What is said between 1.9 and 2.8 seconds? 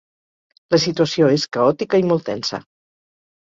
i molt tensa.